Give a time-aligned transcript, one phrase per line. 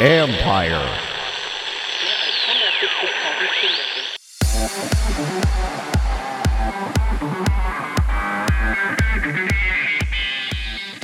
[0.00, 1.00] Empire.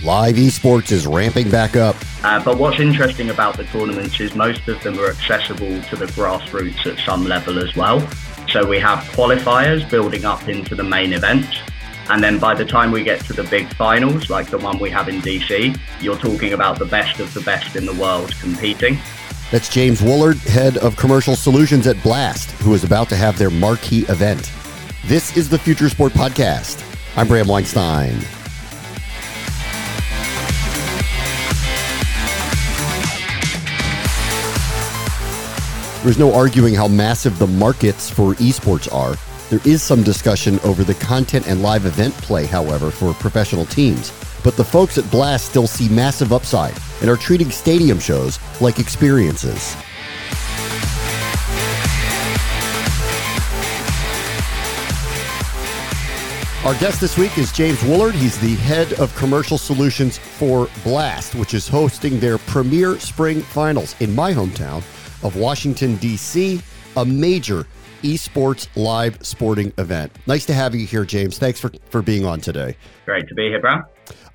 [0.03, 1.95] Live esports is ramping back up.
[2.25, 6.07] Uh, but what's interesting about the tournaments is most of them are accessible to the
[6.07, 8.01] grassroots at some level as well.
[8.49, 11.47] So we have qualifiers building up into the main event.
[12.11, 14.91] And then by the time we get to the big finals, like the one we
[14.91, 18.99] have in DC, you're talking about the best of the best in the world competing.
[19.53, 23.49] That's James Woollard, head of commercial solutions at Blast, who is about to have their
[23.49, 24.51] marquee event.
[25.05, 26.85] This is the Future Sport Podcast.
[27.17, 28.19] I'm Bram Weinstein.
[36.03, 39.17] There's no arguing how massive the markets for esports are.
[39.51, 44.13] There is some discussion over the content and live event play, however, for professional teams.
[44.45, 48.79] But the folks at Blast still see massive upside and are treating stadium shows like
[48.79, 49.75] experiences.
[56.65, 58.15] Our guest this week is James Woollard.
[58.15, 63.97] He's the head of commercial solutions for Blast, which is hosting their premier spring finals
[64.01, 64.85] in my hometown
[65.25, 66.63] of Washington, D.C.,
[66.97, 67.67] a major
[68.03, 70.13] esports live sporting event.
[70.27, 71.39] Nice to have you here, James.
[71.39, 72.77] Thanks for, for being on today.
[73.05, 73.81] Great to be here, bro.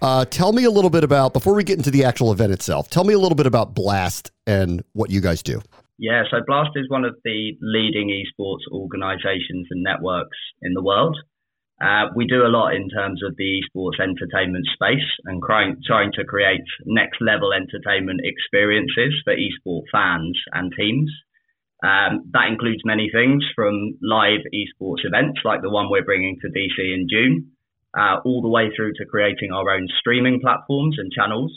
[0.01, 2.89] Uh, tell me a little bit about, before we get into the actual event itself,
[2.89, 5.61] tell me a little bit about Blast and what you guys do.
[5.97, 11.17] Yeah, so Blast is one of the leading esports organizations and networks in the world.
[11.81, 16.11] Uh, we do a lot in terms of the esports entertainment space and trying, trying
[16.13, 21.11] to create next level entertainment experiences for esports fans and teams.
[21.85, 26.47] Um, that includes many things from live esports events like the one we're bringing to
[26.49, 27.51] DC in June,
[27.93, 31.53] uh, all the way through to creating our own streaming platforms and channels,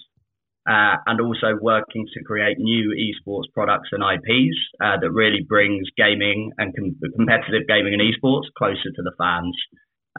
[0.68, 5.88] uh, and also working to create new esports products and IPs uh, that really brings
[5.96, 9.56] gaming and com- competitive gaming and esports closer to the fans.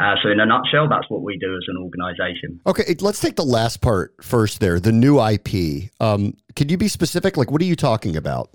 [0.02, 2.60] Uh, so, in a nutshell, that's what we do as an organization.
[2.66, 5.92] Okay, let's take the last part first there the new IP.
[6.00, 7.38] Um, can you be specific?
[7.38, 8.50] Like, what are you talking about?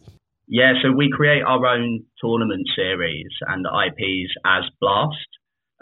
[0.47, 5.17] Yeah, so we create our own tournament series and IPs as Blast.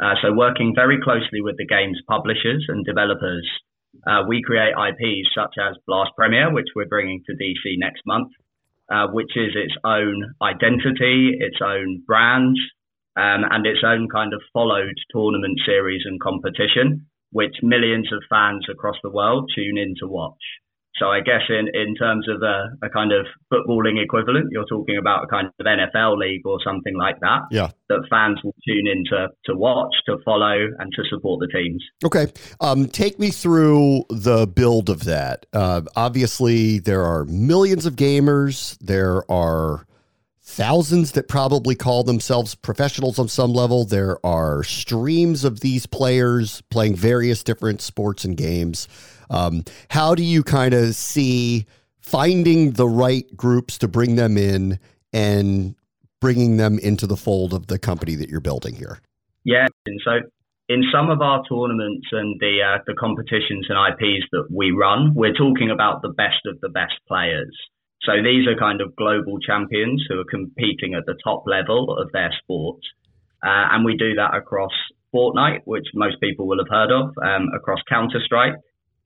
[0.01, 3.49] Uh, so, working very closely with the game's publishers and developers,
[4.07, 8.31] uh, we create IPs such as Blast Premier, which we're bringing to DC next month,
[8.91, 12.57] uh, which is its own identity, its own brand,
[13.17, 18.67] um, and its own kind of followed tournament series and competition, which millions of fans
[18.71, 20.41] across the world tune in to watch.
[20.99, 24.99] So I guess in, in terms of a, a, kind of footballing equivalent, you're talking
[24.99, 27.41] about a kind of NFL league or something like that.
[27.51, 27.71] Yeah.
[27.89, 31.83] That fans will tune in to, to watch, to follow, and to support the teams.
[32.05, 32.27] Okay.
[32.61, 35.47] Um, take me through the build of that.
[35.53, 38.79] Uh, obviously, there are millions of gamers.
[38.79, 39.87] There are
[40.53, 43.87] thousands that probably call themselves professionals on some level.
[43.87, 48.87] There are streams of these players playing various different sports and games.
[49.31, 51.65] Um, how do you kind of see
[52.01, 54.79] finding the right groups to bring them in
[55.13, 55.75] and
[56.21, 59.01] bringing them into the fold of the company that you're building here?
[59.45, 60.21] Yeah, and so
[60.69, 65.15] in some of our tournaments and the uh, the competitions and IPs that we run,
[65.15, 67.57] we're talking about the best of the best players.
[68.05, 72.11] So these are kind of global champions who are competing at the top level of
[72.13, 72.81] their sport.
[73.43, 74.73] Uh, and we do that across
[75.15, 78.55] Fortnite, which most people will have heard of, um, across Counter Strike,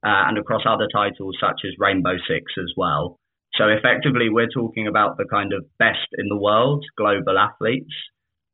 [0.05, 3.19] uh, and across other titles such as Rainbow Six as well.
[3.55, 7.93] So effectively, we're talking about the kind of best in the world, global athletes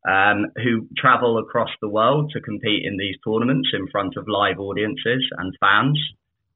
[0.07, 4.59] um, who travel across the world to compete in these tournaments in front of live
[4.59, 5.99] audiences and fans.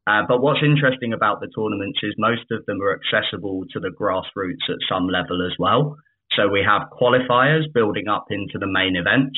[0.08, 3.92] Uh, but what's interesting about the tournaments is most of them are accessible to the
[3.92, 5.98] grassroots at some level as well.
[6.36, 9.36] So we have qualifiers building up into the main event.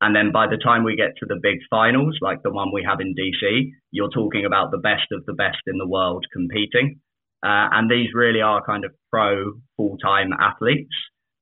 [0.00, 2.84] And then by the time we get to the big finals, like the one we
[2.86, 7.00] have in DC, you're talking about the best of the best in the world competing.
[7.44, 10.92] Uh, and these really are kind of pro full time athletes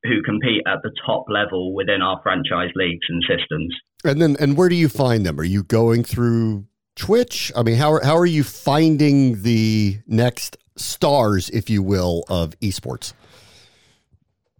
[0.02, 3.74] who compete at the top level within our franchise leagues and systems.
[4.04, 5.40] And then, and where do you find them?
[5.40, 7.52] Are you going through Twitch?
[7.56, 12.58] I mean, how are, how are you finding the next stars, if you will, of
[12.60, 13.12] esports?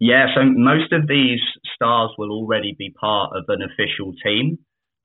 [0.00, 1.40] Yeah, so most of these
[1.74, 4.58] stars will already be part of an official team.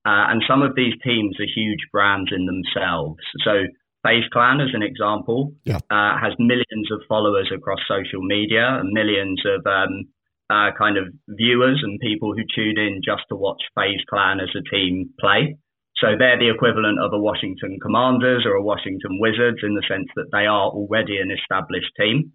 [0.05, 3.19] Uh, and some of these teams are huge brands in themselves.
[3.43, 3.63] So
[4.03, 5.77] FaZe Clan, as an example, yeah.
[5.91, 10.05] uh, has millions of followers across social media and millions of um,
[10.49, 14.49] uh, kind of viewers and people who tune in just to watch FaZe Clan as
[14.55, 15.57] a team play.
[16.01, 20.07] So they're the equivalent of a Washington Commanders or a Washington Wizards in the sense
[20.15, 22.31] that they are already an established team.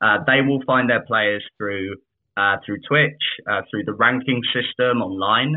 [0.00, 1.96] Uh, they will find their players through
[2.36, 3.18] uh, through Twitch,
[3.50, 5.56] uh, through the ranking system online,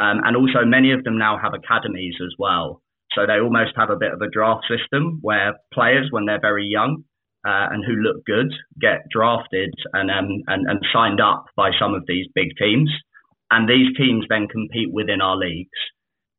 [0.00, 2.80] um, and also many of them now have academies as well.
[3.14, 6.64] So they almost have a bit of a draft system where players, when they're very
[6.64, 7.04] young
[7.46, 8.50] uh, and who look good,
[8.80, 12.90] get drafted and, um, and and signed up by some of these big teams,
[13.50, 15.68] and these teams then compete within our leagues.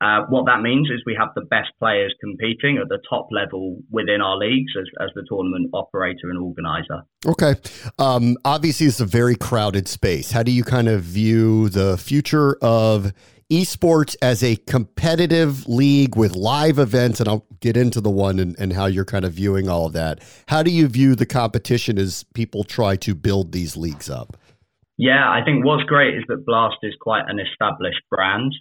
[0.03, 3.77] Uh, what that means is we have the best players competing at the top level
[3.89, 7.03] within our leagues as, as the tournament operator and organizer.
[7.25, 7.55] Okay.
[7.97, 10.31] Um, obviously, it's a very crowded space.
[10.31, 13.13] How do you kind of view the future of
[13.49, 17.21] esports as a competitive league with live events?
[17.21, 19.93] And I'll get into the one and, and how you're kind of viewing all of
[19.93, 20.19] that.
[20.49, 24.35] How do you view the competition as people try to build these leagues up?
[24.97, 28.53] Yeah, I think what's great is that Blast is quite an established brand.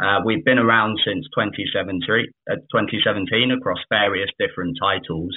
[0.00, 5.34] Uh, we've been around since 2017, uh, 2017 across various different titles,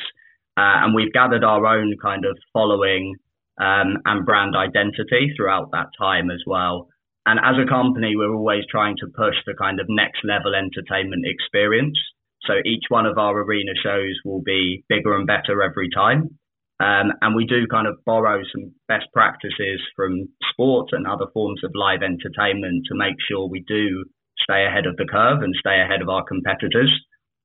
[0.57, 3.15] uh, and we've gathered our own kind of following
[3.59, 6.87] um, and brand identity throughout that time as well.
[7.25, 11.25] And as a company, we're always trying to push the kind of next level entertainment
[11.25, 11.97] experience.
[12.45, 16.37] So each one of our arena shows will be bigger and better every time.
[16.79, 21.63] Um, and we do kind of borrow some best practices from sports and other forms
[21.63, 24.03] of live entertainment to make sure we do
[24.43, 26.91] stay ahead of the curve and stay ahead of our competitors.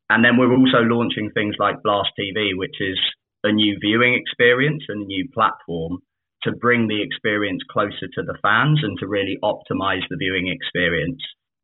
[0.08, 2.98] And then we're also launching things like Blast TV, which is
[3.44, 5.98] a new viewing experience and a new platform
[6.43, 11.20] to bring the experience closer to the fans and to really optimize the viewing experience.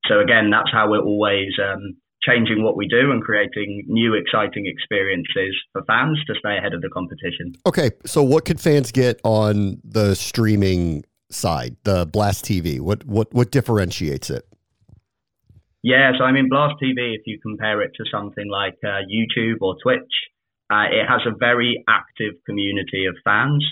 [0.06, 1.96] So again, that's how we're always um,
[2.26, 6.81] changing what we do and creating new exciting experiences for fans to stay ahead of
[6.81, 7.55] the competition.
[7.67, 12.81] Okay, so what can fans get on the streaming side, the Blast TV?
[12.81, 14.46] What what what differentiates it?
[15.82, 19.58] Yeah, so I mean, Blast TV, if you compare it to something like uh, YouTube
[19.61, 20.14] or Twitch,
[20.70, 23.64] uh, it has a very active community of fans.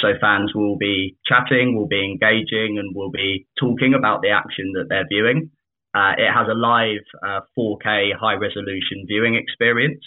[0.00, 4.72] So fans will be chatting, will be engaging, and will be talking about the action
[4.74, 5.50] that they're viewing.
[5.94, 7.04] Uh, it has a live
[7.58, 10.04] 4K uh, high resolution viewing experience.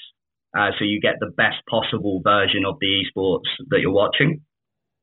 [0.57, 4.41] Uh, so you get the best possible version of the esports that you're watching.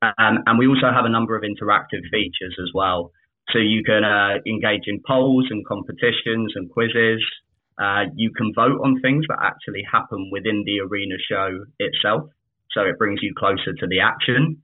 [0.01, 3.11] Um, and we also have a number of interactive features as well.
[3.51, 7.23] So you can uh, engage in polls and competitions and quizzes.
[7.81, 12.29] Uh, you can vote on things that actually happen within the arena show itself.
[12.71, 14.61] So it brings you closer to the action.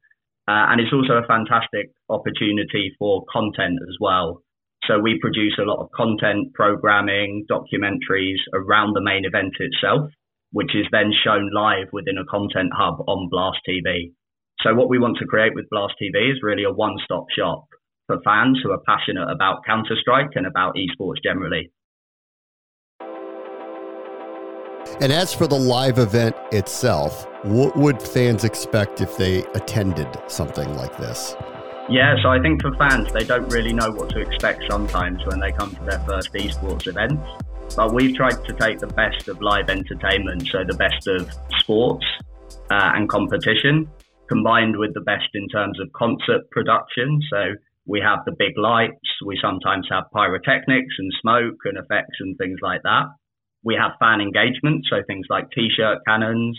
[0.48, 4.44] Uh, and it's also a fantastic opportunity for content as well.
[4.86, 10.12] So we produce a lot of content, programming, documentaries around the main event itself,
[10.52, 14.14] which is then shown live within a content hub on Blast TV.
[14.62, 17.66] So what we want to create with Blast TV is really a one-stop shop
[18.08, 21.72] for fans who are passionate about Counter Strike and about esports generally.
[25.02, 30.74] And as for the live event itself, what would fans expect if they attended something
[30.78, 31.36] like this?
[31.90, 35.40] Yeah, so I think for fans, they don't really know what to expect sometimes when
[35.40, 37.20] they come to their first esports event.
[37.76, 41.30] But we've tried to take the best of live entertainment, so the best of
[41.60, 42.06] sports
[42.72, 43.90] uh, and competition,
[44.30, 47.20] combined with the best in terms of concert production.
[47.30, 47.54] So
[47.88, 49.08] we have the big lights.
[49.26, 53.06] We sometimes have pyrotechnics and smoke and effects and things like that.
[53.64, 56.58] We have fan engagement, so things like t-shirt cannons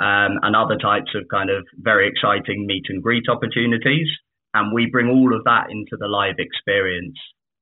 [0.00, 4.08] um, and other types of kind of very exciting meet and greet opportunities.
[4.54, 7.18] And we bring all of that into the live experience.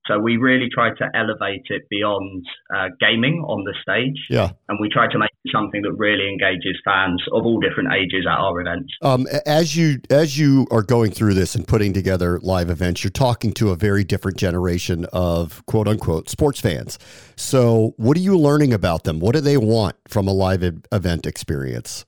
[0.07, 2.45] So we really try to elevate it beyond
[2.75, 4.17] uh, gaming on the stage.
[4.31, 4.51] Yeah.
[4.69, 8.27] And we try to make it something that really engages fans of all different ages
[8.29, 8.93] at our events.
[9.03, 13.11] Um, as you as you are going through this and putting together live events, you're
[13.11, 16.99] talking to a very different generation of quote unquote sports fans.
[17.37, 19.21] So what are you learning about them?
[19.21, 22.05] What do they want from a live event experience?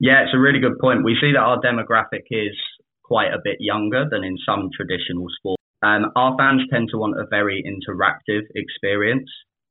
[0.00, 1.04] Yeah, it's a really good point.
[1.04, 2.58] We see that our demographic is
[3.04, 5.61] quite a bit younger than in some traditional sports.
[5.82, 9.28] Um, our fans tend to want a very interactive experience.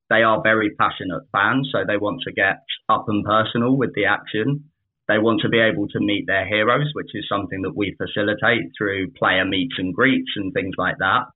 [0.09, 4.05] They are very passionate fans, so they want to get up and personal with the
[4.05, 4.65] action.
[5.07, 8.71] They want to be able to meet their heroes, which is something that we facilitate
[8.77, 11.31] through player meets and greets and things like that.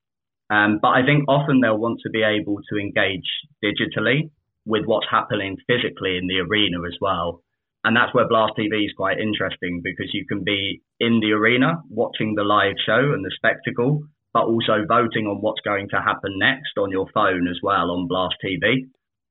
[0.50, 3.28] Um, but I think often they'll want to be able to engage
[3.64, 4.30] digitally
[4.66, 7.42] with what's happening physically in the arena as well.
[7.84, 11.84] And that's where Blast TV is quite interesting because you can be in the arena
[11.90, 14.04] watching the live show and the spectacle,
[14.36, 18.06] but also voting on what's going to happen next on your phone as well on
[18.06, 18.84] Blast TV.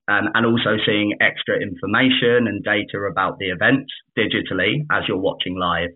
[0.08, 5.58] Um, and also seeing extra information and data about the events digitally as you're watching
[5.58, 5.90] live.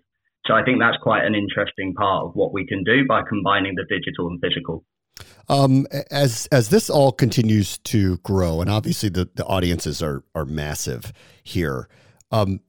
[0.46, 3.76] So I think that's quite an interesting part of what we can do by combining
[3.76, 4.84] the digital and physical.
[5.48, 10.44] Um, as as this all continues to grow, and obviously the, the audiences are are
[10.44, 11.12] massive
[11.42, 11.88] here.
[12.30, 12.60] Um,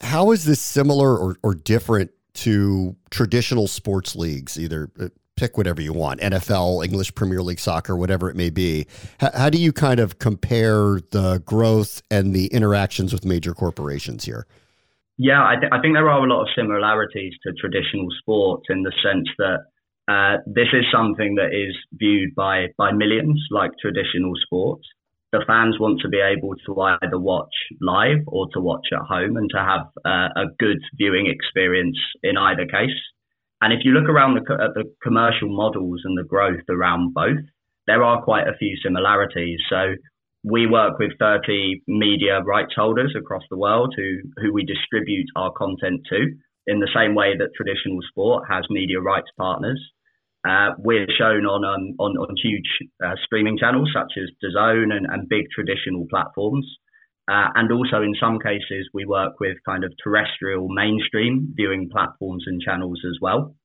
[0.00, 4.58] how is this similar or, or different to traditional sports leagues?
[4.58, 5.08] Either uh,
[5.42, 8.86] pick whatever you want, NFL, English Premier League soccer, whatever it may be.
[9.20, 14.24] H- how do you kind of compare the growth and the interactions with major corporations
[14.24, 14.46] here?
[15.18, 18.84] Yeah, I, th- I think there are a lot of similarities to traditional sports in
[18.84, 19.58] the sense that
[20.06, 24.86] uh, this is something that is viewed by, by millions like traditional sports.
[25.32, 29.36] The fans want to be able to either watch live or to watch at home
[29.36, 32.94] and to have uh, a good viewing experience in either case.
[33.62, 37.46] And if you look around the, at the commercial models and the growth around both,
[37.86, 39.60] there are quite a few similarities.
[39.70, 39.94] So
[40.42, 45.52] we work with 30 media rights holders across the world who, who we distribute our
[45.52, 46.34] content to
[46.66, 49.80] in the same way that traditional sport has media rights partners.
[50.44, 52.66] Uh, we're shown on, um, on, on huge
[53.04, 56.66] uh, streaming channels such as DAZN and, and big traditional platforms.
[57.32, 62.44] Uh, and also in some cases, we work with kind of terrestrial mainstream viewing platforms
[62.46, 63.56] and channels as well.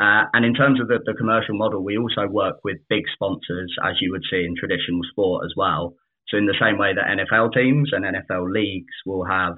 [0.00, 3.70] Uh, and in terms of the, the commercial model, we also work with big sponsors,
[3.84, 5.92] as you would see in traditional sport as well.
[6.28, 9.56] So in the same way that NFL teams and NFL leagues will have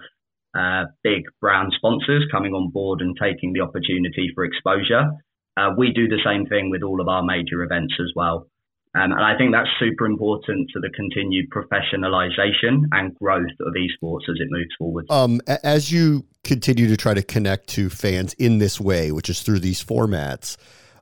[0.58, 5.12] uh, big brand sponsors coming on board and taking the opportunity for exposure.
[5.56, 8.48] Uh, we do the same thing with all of our major events as well.
[8.96, 14.28] Um, and I think that's super important to the continued professionalization and growth of esports
[14.28, 15.06] as it moves forward.
[15.10, 19.42] Um, as you continue to try to connect to fans in this way, which is
[19.42, 20.56] through these formats,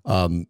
[0.06, 0.46] um,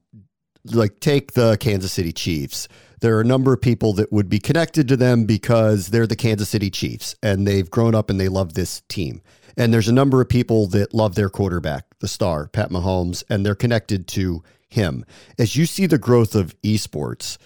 [0.65, 2.69] like take the Kansas City Chiefs
[3.03, 6.17] there are a number of people that would be connected to them because they're the
[6.17, 9.21] Kansas City Chiefs and they've grown up and they love this team.
[9.57, 13.45] And there's a number of people that love their quarterback, the star, Pat Mahomes, and
[13.45, 15.05] they're connected to him.
[15.39, 17.39] As you see the growth of esports,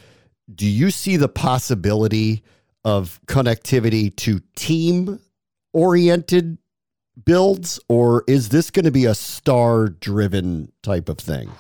[0.53, 2.43] do you see the possibility
[2.85, 5.19] of connectivity to team
[5.73, 6.59] oriented
[7.25, 11.51] builds, or is this going to be a star driven type of thing?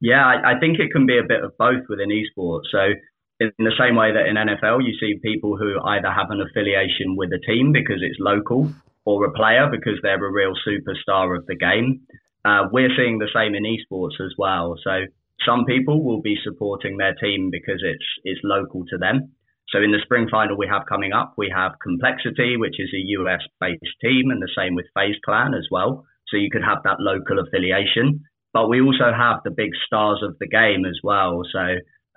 [0.00, 2.70] Yeah, I, think it can be a bit of both within esports.
[2.70, 2.92] So,
[3.40, 7.16] in the same way that in NFL, you see people who either have an affiliation
[7.16, 8.72] with a team because it's local
[9.04, 12.02] or a player because they're a real superstar of the game.
[12.46, 14.76] Uh, we're seeing the same in esports as well.
[14.84, 15.06] So,
[15.44, 19.32] some people will be supporting their team because it's it's local to them.
[19.70, 23.06] So in the spring final we have coming up, we have Complexity, which is a
[23.18, 26.04] US based team, and the same with FaZe Clan as well.
[26.28, 28.22] So you could have that local affiliation.
[28.52, 31.42] But we also have the big stars of the game as well.
[31.52, 31.60] So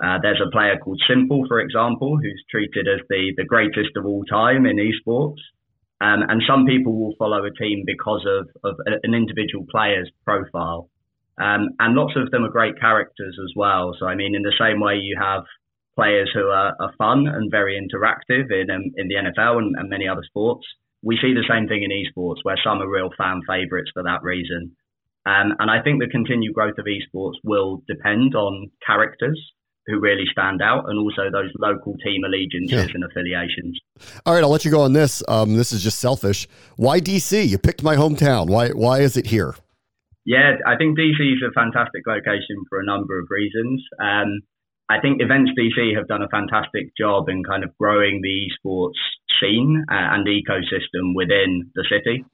[0.01, 4.05] uh, there's a player called s1mple, for example, who's treated as the, the greatest of
[4.05, 5.41] all time in esports.
[6.01, 10.89] Um, and some people will follow a team because of, of an individual player's profile.
[11.37, 13.95] Um, and lots of them are great characters as well.
[13.99, 15.43] So, I mean, in the same way you have
[15.95, 19.89] players who are, are fun and very interactive in, um, in the NFL and, and
[19.89, 20.65] many other sports,
[21.01, 24.23] we see the same thing in esports where some are real fan favorites for that
[24.23, 24.75] reason.
[25.25, 29.39] Um, and I think the continued growth of esports will depend on characters
[29.89, 32.93] who really stand out and also those local team allegiances yeah.
[32.93, 33.79] and affiliations.
[34.25, 35.23] All right, I'll let you go on this.
[35.27, 36.47] Um, this is just selfish.
[36.77, 37.47] Why DC?
[37.47, 38.49] You picked my hometown.
[38.49, 39.55] Why why is it here?
[40.25, 43.83] Yeah, I think DC is a fantastic location for a number of reasons.
[43.99, 44.41] Um,
[44.89, 48.99] I think Events DC have done a fantastic job in kind of growing the esports
[49.39, 52.25] scene uh, and ecosystem within the city.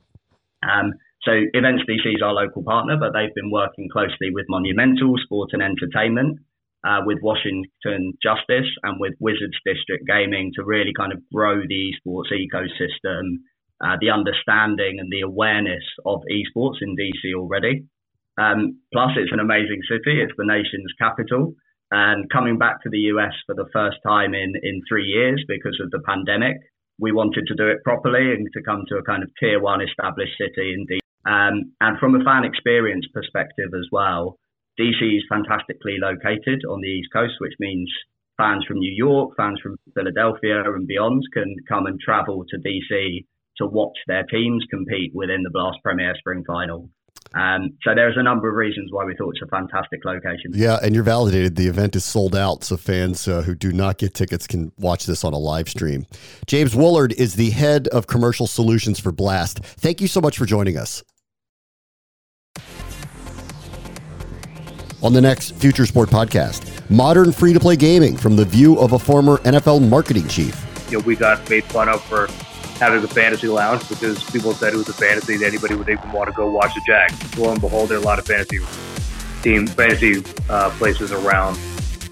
[0.63, 0.93] Um,
[1.23, 5.49] so Events DC is our local partner, but they've been working closely with Monumental Sport
[5.53, 6.39] and Entertainment,
[6.85, 11.91] uh, with Washington Justice, and with Wizards District Gaming to really kind of grow the
[11.91, 13.41] esports ecosystem,
[13.83, 17.85] uh, the understanding and the awareness of esports in DC already.
[18.37, 20.21] Um, plus, it's an amazing city.
[20.21, 21.55] It's the nation's capital.
[21.91, 25.79] And coming back to the US for the first time in, in three years because
[25.83, 26.57] of the pandemic,
[26.99, 29.81] we wanted to do it properly and to come to a kind of tier one
[29.81, 30.99] established city in DC.
[31.27, 34.37] Um, and from a fan experience perspective as well,
[34.79, 37.91] DC is fantastically located on the East Coast, which means
[38.37, 43.25] fans from New York, fans from Philadelphia and beyond can come and travel to DC
[43.57, 46.89] to watch their teams compete within the Blast Premier Spring Final.
[47.33, 50.51] Um, so there's a number of reasons why we thought it's a fantastic location.
[50.53, 51.55] Yeah, and you're validated.
[51.55, 55.05] The event is sold out, so fans uh, who do not get tickets can watch
[55.05, 56.05] this on a live stream.
[56.45, 59.59] James Woollard is the head of commercial solutions for Blast.
[59.59, 61.03] Thank you so much for joining us.
[65.05, 66.67] On the next Future Sport podcast.
[66.89, 70.65] Modern free to play gaming from the view of a former NFL marketing chief.
[70.89, 72.27] You know, we got made fun of for
[72.79, 76.11] having a fantasy lounge because people said it was a fantasy that anybody would even
[76.11, 77.37] want to go watch the Jags.
[77.37, 78.59] Lo and behold, there are a lot of fantasy
[79.43, 81.55] team fantasy uh, places around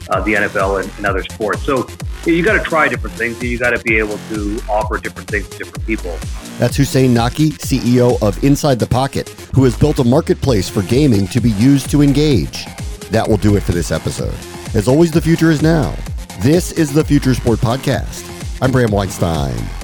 [0.10, 1.64] uh, the NFL and, and, other sports.
[1.64, 1.88] So
[2.26, 3.40] you got to try different things.
[3.40, 6.16] And you got to be able to offer different things to different people.
[6.60, 11.28] That's Hussein Naki, CEO of Inside the Pocket, who has built a marketplace for gaming
[11.30, 12.66] to be used to engage.
[13.14, 14.34] That will do it for this episode.
[14.74, 15.96] As always, the future is now.
[16.40, 18.28] This is the Future Sport Podcast.
[18.60, 19.83] I'm Bram Weinstein.